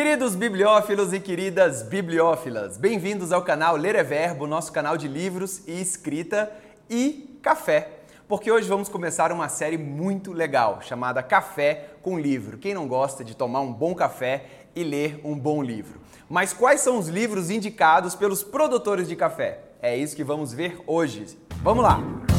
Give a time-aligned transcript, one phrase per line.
[0.00, 5.60] Queridos bibliófilos e queridas bibliófilas, bem-vindos ao canal Ler é Verbo, nosso canal de livros
[5.68, 6.50] e escrita
[6.88, 7.98] e café.
[8.26, 12.56] Porque hoje vamos começar uma série muito legal chamada Café com Livro.
[12.56, 16.00] Quem não gosta de tomar um bom café e ler um bom livro?
[16.30, 19.58] Mas quais são os livros indicados pelos produtores de café?
[19.82, 21.26] É isso que vamos ver hoje.
[21.62, 22.29] Vamos lá!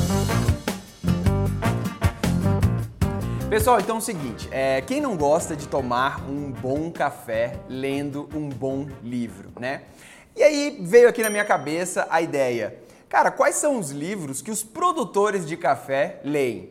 [3.51, 8.29] Pessoal, então é o seguinte, é, quem não gosta de tomar um bom café lendo
[8.33, 9.81] um bom livro, né?
[10.33, 12.77] E aí veio aqui na minha cabeça a ideia,
[13.09, 16.69] cara, quais são os livros que os produtores de café leem?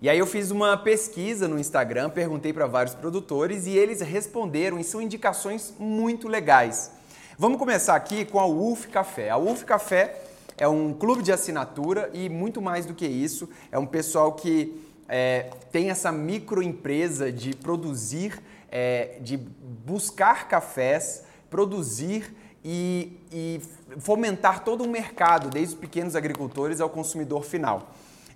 [0.00, 4.78] E aí eu fiz uma pesquisa no Instagram, perguntei para vários produtores e eles responderam
[4.78, 6.92] e são indicações muito legais.
[7.36, 9.28] Vamos começar aqui com a UF Café.
[9.28, 10.18] A UF Café
[10.56, 14.91] é um clube de assinatura e muito mais do que isso, é um pessoal que
[15.14, 23.60] é, tem essa microempresa de produzir, é, de buscar cafés, produzir e, e
[23.98, 27.90] fomentar todo um mercado, desde os pequenos agricultores ao consumidor final.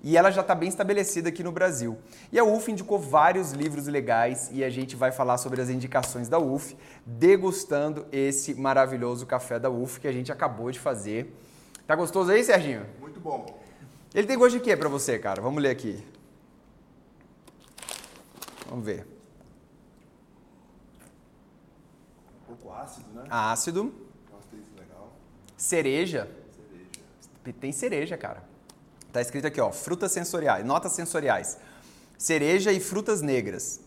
[0.05, 1.97] E ela já está bem estabelecida aqui no Brasil.
[2.31, 6.29] E a UF indicou vários livros legais e a gente vai falar sobre as indicações
[6.29, 11.35] da UF, degustando esse maravilhoso café da UF que a gente acabou de fazer.
[11.87, 12.85] Tá gostoso aí, Serginho?
[13.01, 13.47] Muito bom.
[14.15, 15.41] Ele tem gosto de quê para você, cara?
[15.41, 16.05] Vamos ler aqui.
[18.69, 19.07] Vamos ver.
[22.43, 23.25] Um pouco ácido, né?
[23.31, 23.95] Ácido.
[24.31, 25.13] Gostei disso legal.
[25.57, 26.29] Cereja.
[26.57, 27.59] Cereja.
[27.61, 28.43] Tem cereja, cara.
[29.13, 31.59] Tá escrito aqui, ó, frutas sensoriais, notas sensoriais.
[32.19, 33.81] Cereja e frutas negras.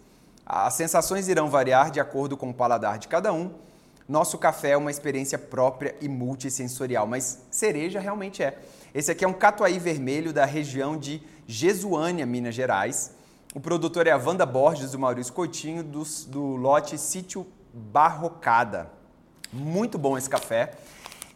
[0.46, 3.54] As sensações irão variar de acordo com o paladar de cada um.
[4.08, 8.58] Nosso café é uma experiência própria e multissensorial, mas cereja realmente é.
[8.92, 13.12] Esse aqui é um catuai vermelho da região de Jesuânia, Minas Gerais.
[13.56, 18.92] O produtor é a Wanda Borges e o Maurício Coutinho, do, do lote Sítio Barrocada.
[19.52, 20.74] Muito bom esse café.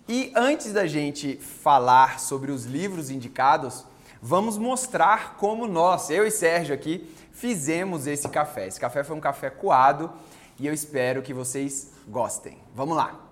[0.08, 3.84] E antes da gente falar sobre os livros indicados,
[4.22, 8.68] vamos mostrar como nós, eu e Sérgio aqui, fizemos esse café.
[8.68, 10.12] Esse café foi um café coado
[10.60, 12.60] e eu espero que vocês gostem.
[12.76, 13.23] Vamos lá!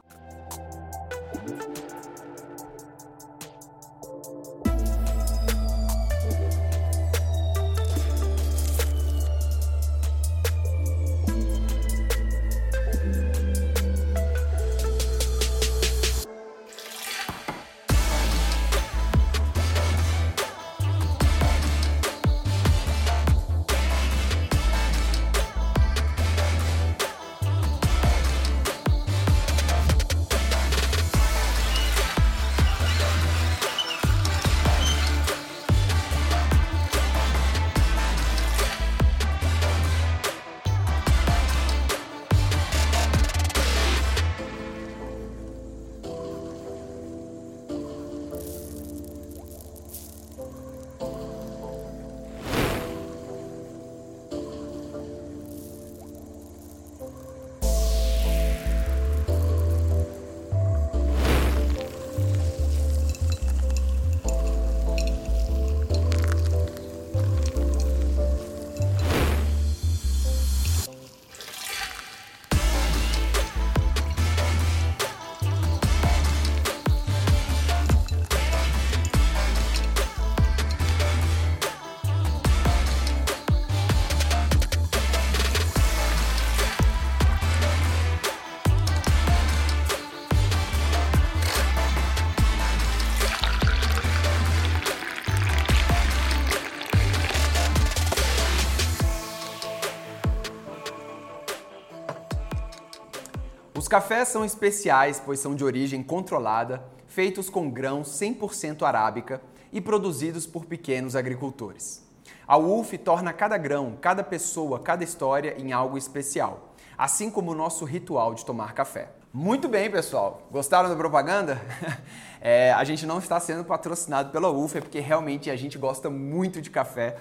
[103.92, 110.48] Cafés são especiais, pois são de origem controlada, feitos com grãos 100% arábica e produzidos
[110.48, 112.02] por pequenos agricultores.
[112.48, 117.54] A UF torna cada grão, cada pessoa, cada história em algo especial, assim como o
[117.54, 119.10] nosso ritual de tomar café.
[119.34, 120.48] Muito bem, pessoal.
[120.50, 121.62] Gostaram da propaganda?
[122.44, 126.10] É, a gente não está sendo patrocinado pela UF, é porque realmente a gente gosta
[126.10, 127.16] muito de café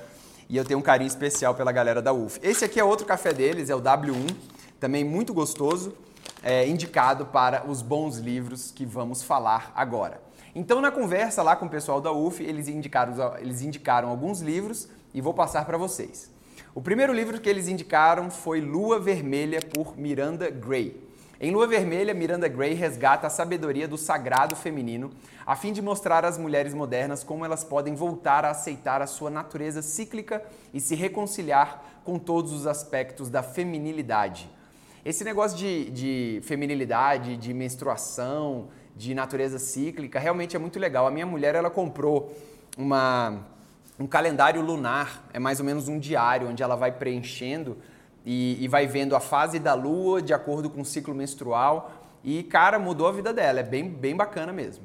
[0.48, 2.40] e eu tenho um carinho especial pela galera da UF.
[2.42, 4.34] Esse aqui é outro café deles, é o W1,
[4.80, 5.94] também muito gostoso,
[6.42, 10.20] é, indicado para os bons livros que vamos falar agora.
[10.54, 14.88] Então, na conversa lá com o pessoal da UF, eles indicaram, eles indicaram alguns livros
[15.14, 16.30] e vou passar para vocês.
[16.74, 21.08] O primeiro livro que eles indicaram foi Lua Vermelha, por Miranda Gray.
[21.40, 25.10] Em Lua Vermelha, Miranda Gray resgata a sabedoria do sagrado feminino
[25.50, 29.30] a fim de mostrar às mulheres modernas como elas podem voltar a aceitar a sua
[29.30, 34.48] natureza cíclica e se reconciliar com todos os aspectos da feminilidade.
[35.02, 41.06] Esse negócio de, de feminilidade, de menstruação, de natureza cíclica, realmente é muito legal.
[41.06, 42.36] A minha mulher, ela comprou
[42.76, 43.46] uma,
[43.98, 47.78] um calendário lunar, é mais ou menos um diário, onde ela vai preenchendo
[48.26, 51.92] e, e vai vendo a fase da lua de acordo com o ciclo menstrual.
[52.22, 54.84] E, cara, mudou a vida dela, é bem, bem bacana mesmo.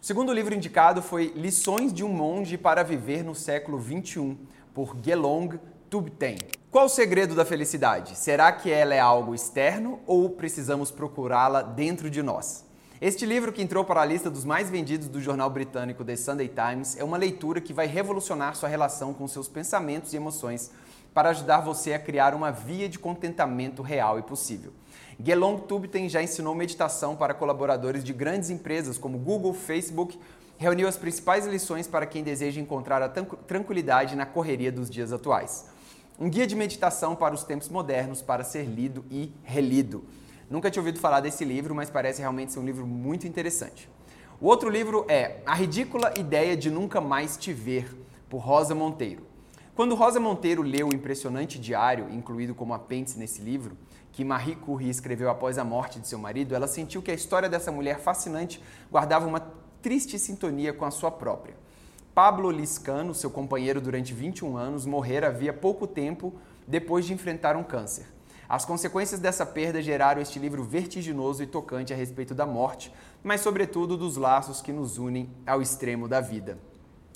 [0.00, 4.36] O segundo livro indicado foi Lições de um Monge para Viver no Século XXI,
[4.74, 5.60] por Gelong
[5.92, 6.38] Tubten.
[6.70, 8.16] Qual o segredo da felicidade?
[8.16, 12.64] Será que ela é algo externo ou precisamos procurá-la dentro de nós?
[12.98, 16.48] Este livro, que entrou para a lista dos mais vendidos do jornal britânico The Sunday
[16.48, 20.70] Times, é uma leitura que vai revolucionar sua relação com seus pensamentos e emoções
[21.12, 24.72] para ajudar você a criar uma via de contentamento real e possível.
[25.22, 30.18] Gelong Tubten já ensinou meditação para colaboradores de grandes empresas como Google, Facebook,
[30.56, 35.70] reuniu as principais lições para quem deseja encontrar a tranquilidade na correria dos dias atuais.
[36.18, 40.04] Um guia de meditação para os tempos modernos para ser lido e relido.
[40.48, 43.88] Nunca tinha ouvido falar desse livro, mas parece realmente ser um livro muito interessante.
[44.38, 47.96] O outro livro é A Ridícula Ideia de Nunca Mais Te Ver,
[48.28, 49.22] por Rosa Monteiro.
[49.74, 53.76] Quando Rosa Monteiro leu o impressionante diário, incluído como apêndice nesse livro,
[54.12, 57.48] que Marie Curie escreveu após a morte de seu marido, ela sentiu que a história
[57.48, 59.40] dessa mulher fascinante guardava uma
[59.80, 61.56] triste sintonia com a sua própria.
[62.14, 66.34] Pablo Liscano, seu companheiro durante 21 anos, morrera havia pouco tempo
[66.66, 68.04] depois de enfrentar um câncer.
[68.46, 72.92] As consequências dessa perda geraram este livro vertiginoso e tocante a respeito da morte,
[73.24, 76.58] mas sobretudo dos laços que nos unem ao extremo da vida.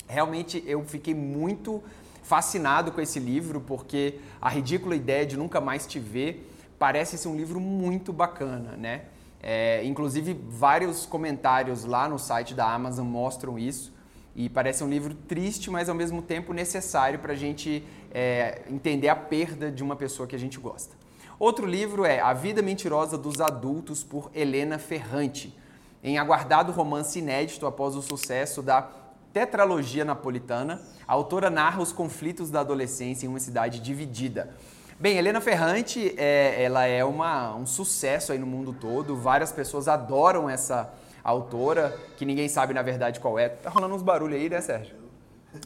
[0.07, 1.83] Realmente eu fiquei muito
[2.23, 7.27] fascinado com esse livro porque a ridícula ideia de nunca mais te ver parece ser
[7.27, 9.03] um livro muito bacana, né?
[9.43, 13.95] É, inclusive, vários comentários lá no site da Amazon mostram isso.
[14.37, 19.09] E parece um livro triste, mas ao mesmo tempo necessário para a gente é, entender
[19.09, 20.95] a perda de uma pessoa que a gente gosta.
[21.39, 25.57] Outro livro é A Vida Mentirosa dos Adultos, por Helena Ferrante.
[26.03, 28.87] Em aguardado romance inédito após o sucesso da
[29.33, 34.55] tetralogia napolitana, a autora narra os conflitos da adolescência em uma cidade dividida.
[34.99, 39.15] Bem, Helena Ferrante, é, ela é uma, um sucesso aí no mundo todo.
[39.15, 40.93] Várias pessoas adoram essa
[41.27, 43.49] autora, que ninguém sabe na verdade qual é.
[43.49, 44.95] Tá rolando uns barulhos aí, né, Sérgio?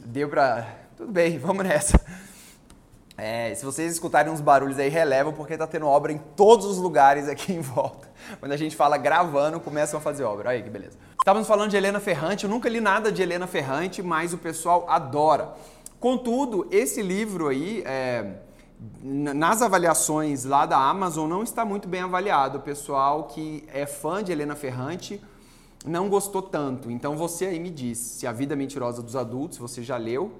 [0.03, 0.67] Deu pra.
[0.97, 1.99] Tudo bem, vamos nessa.
[3.17, 6.77] É, se vocês escutarem uns barulhos aí, relevam, porque tá tendo obra em todos os
[6.77, 8.09] lugares aqui em volta.
[8.39, 10.49] Quando a gente fala gravando, começam a fazer obra.
[10.49, 10.97] Olha aí que beleza.
[11.19, 14.85] Estávamos falando de Helena Ferrante, eu nunca li nada de Helena Ferrante, mas o pessoal
[14.89, 15.53] adora.
[15.99, 18.37] Contudo, esse livro aí, é,
[18.99, 22.57] nas avaliações lá da Amazon não está muito bem avaliado.
[22.57, 25.21] O pessoal que é fã de Helena Ferrante
[25.85, 26.91] não gostou tanto.
[26.91, 30.31] Então você aí me diz se A Vida Mentirosa dos Adultos você já leu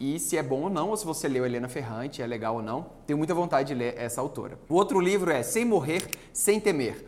[0.00, 2.62] e se é bom ou não, ou se você leu Helena Ferrante, é legal ou
[2.62, 2.86] não.
[3.06, 4.58] Tenho muita vontade de ler essa autora.
[4.68, 7.04] O outro livro é Sem Morrer, Sem Temer.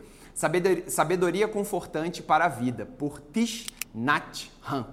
[0.87, 4.85] Sabedoria Confortante para a Vida, por Tish Nhat Han.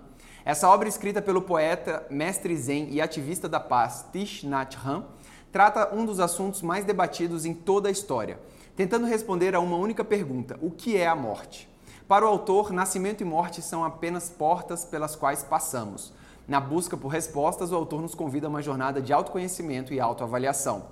[0.45, 5.05] Essa obra escrita pelo poeta, mestre zen e ativista da paz Tish Nhat Han
[5.53, 8.39] trata um dos assuntos mais debatidos em toda a história,
[8.77, 11.68] tentando responder a uma única pergunta: o que é a morte?
[12.09, 16.11] Para o autor, nascimento e morte são apenas portas pelas quais passamos.
[16.49, 20.87] Na busca por respostas, o autor nos convida a uma jornada de autoconhecimento e autoavaliação.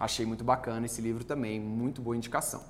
[0.00, 2.62] Achei muito bacana esse livro também, muito boa indicação.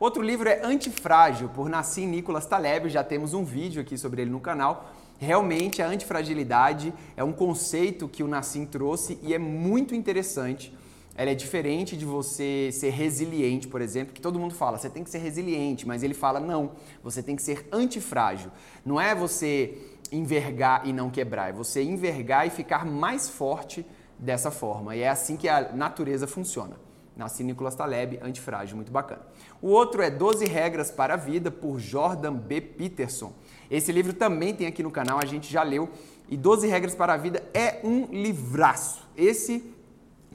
[0.00, 4.30] Outro livro é Antifrágil, por Nassim Nicolas Taleb, já temos um vídeo aqui sobre ele
[4.30, 4.86] no canal.
[5.18, 10.74] Realmente, a antifragilidade é um conceito que o Nassim trouxe e é muito interessante
[11.20, 15.04] ela é diferente de você ser resiliente, por exemplo, que todo mundo fala, você tem
[15.04, 16.70] que ser resiliente, mas ele fala, não,
[17.02, 18.50] você tem que ser antifrágil.
[18.86, 19.76] Não é você
[20.10, 23.84] envergar e não quebrar, é você envergar e ficar mais forte
[24.18, 24.96] dessa forma.
[24.96, 26.74] E é assim que a natureza funciona.
[27.14, 29.20] Nasci Nicolas Taleb, Antifrágil, muito bacana.
[29.60, 32.62] O outro é 12 Regras para a Vida, por Jordan B.
[32.62, 33.34] Peterson.
[33.70, 35.90] Esse livro também tem aqui no canal, a gente já leu.
[36.30, 39.06] E 12 Regras para a Vida é um livraço.
[39.14, 39.78] Esse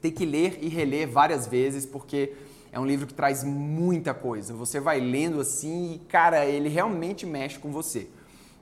[0.00, 2.34] tem que ler e reler várias vezes, porque
[2.72, 4.52] é um livro que traz muita coisa.
[4.54, 8.08] Você vai lendo assim e, cara, ele realmente mexe com você.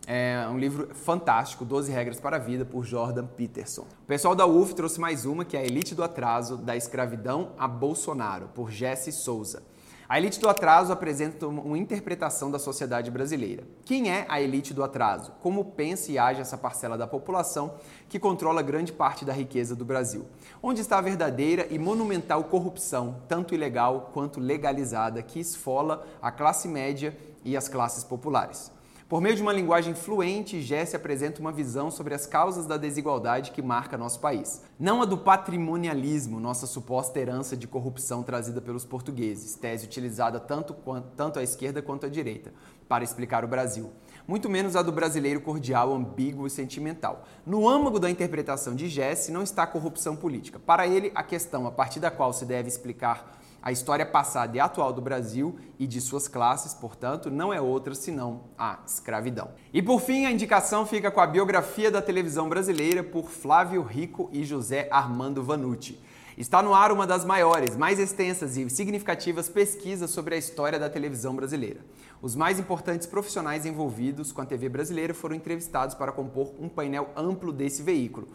[0.06, 3.82] É um livro fantástico, 12 Regras para a Vida, por Jordan Peterson.
[3.82, 7.52] O pessoal da UF trouxe mais uma, que é A Elite do Atraso, da Escravidão
[7.58, 9.62] a Bolsonaro, por Jesse Souza.
[10.06, 13.64] A elite do atraso apresenta uma interpretação da sociedade brasileira.
[13.86, 15.32] Quem é a elite do atraso?
[15.40, 19.82] Como pensa e age essa parcela da população que controla grande parte da riqueza do
[19.82, 20.26] Brasil?
[20.62, 26.68] Onde está a verdadeira e monumental corrupção, tanto ilegal quanto legalizada, que esfola a classe
[26.68, 28.73] média e as classes populares?
[29.06, 33.50] Por meio de uma linguagem fluente, Jesse apresenta uma visão sobre as causas da desigualdade
[33.50, 34.62] que marca nosso país.
[34.80, 40.74] Não a do patrimonialismo, nossa suposta herança de corrupção trazida pelos portugueses, tese utilizada tanto,
[41.14, 42.54] tanto à esquerda quanto à direita,
[42.88, 43.92] para explicar o Brasil.
[44.26, 47.26] Muito menos a do brasileiro cordial, ambíguo e sentimental.
[47.44, 50.58] No âmago da interpretação de Jesse não está a corrupção política.
[50.58, 54.60] Para ele, a questão a partir da qual se deve explicar a história passada e
[54.60, 59.52] atual do Brasil e de suas classes, portanto, não é outra senão a escravidão.
[59.72, 64.28] E por fim, a indicação fica com a biografia da televisão brasileira por Flávio Rico
[64.30, 65.98] e José Armando Vanucci.
[66.36, 70.90] Está no ar uma das maiores, mais extensas e significativas pesquisas sobre a história da
[70.90, 71.80] televisão brasileira.
[72.20, 77.08] Os mais importantes profissionais envolvidos com a TV brasileira foram entrevistados para compor um painel
[77.16, 78.28] amplo desse veículo.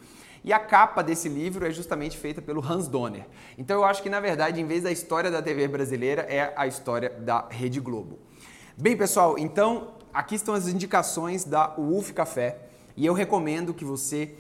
[0.44, 3.26] E a capa desse livro é justamente feita pelo Hans Donner.
[3.58, 6.66] Então eu acho que, na verdade, em vez da história da TV brasileira, é a
[6.66, 8.20] história da Rede Globo.
[8.78, 12.58] Bem, pessoal, então aqui estão as indicações da Wolf Café
[12.96, 14.34] e eu recomendo que você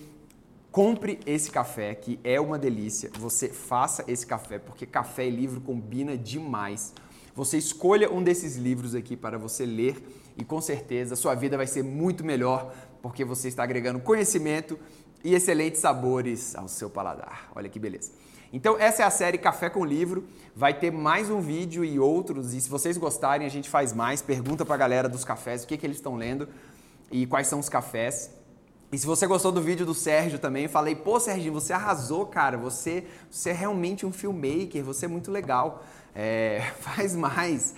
[0.72, 3.10] compre esse café, que é uma delícia.
[3.20, 6.94] Você faça esse café, porque café e livro combina demais.
[7.36, 9.96] Você escolha um desses livros aqui para você ler
[10.38, 14.77] e com certeza sua vida vai ser muito melhor, porque você está agregando conhecimento
[15.24, 17.50] e excelentes sabores ao seu paladar.
[17.56, 18.12] Olha que beleza.
[18.52, 20.24] Então essa é a série Café com Livro.
[20.56, 22.54] Vai ter mais um vídeo e outros.
[22.54, 24.22] E se vocês gostarem, a gente faz mais.
[24.22, 26.48] Pergunta para a galera dos cafés o que, que eles estão lendo
[27.12, 28.32] e quais são os cafés.
[28.92, 32.58] E se você gostou do vídeo do Sérgio também, falei, pô Sérgio, você arrasou, cara.
[32.58, 35.84] Você, você é realmente um filmmaker, você é muito legal.
[36.16, 37.76] É, faz mais.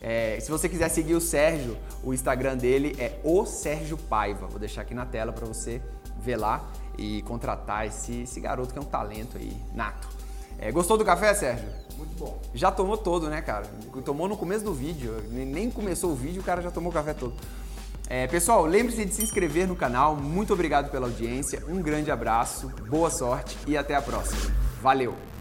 [0.00, 4.46] É, se você quiser seguir o Sérgio, o Instagram dele é o Sérgio Paiva.
[4.46, 5.82] Vou deixar aqui na tela para você
[6.18, 6.64] ver lá
[6.98, 10.08] e contratar esse, esse garoto que é um talento aí, nato.
[10.58, 11.68] É, gostou do café, Sérgio?
[11.96, 12.40] Muito bom.
[12.54, 13.66] Já tomou todo, né, cara?
[14.04, 15.22] Tomou no começo do vídeo.
[15.30, 17.34] Nem começou o vídeo, o cara já tomou o café todo.
[18.08, 20.14] É, pessoal, lembre-se de se inscrever no canal.
[20.14, 21.62] Muito obrigado pela audiência.
[21.66, 24.54] Um grande abraço, boa sorte e até a próxima.
[24.80, 25.31] Valeu!